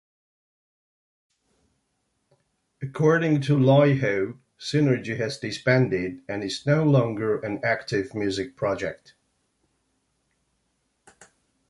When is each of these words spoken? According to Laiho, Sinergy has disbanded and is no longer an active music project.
According 2.81 3.41
to 3.41 3.55
Laiho, 3.55 4.35
Sinergy 4.59 5.15
has 5.17 5.37
disbanded 5.37 6.23
and 6.27 6.43
is 6.43 6.65
no 6.65 6.83
longer 6.83 7.39
an 7.39 7.63
active 7.63 8.15
music 8.15 8.55
project. 8.55 9.13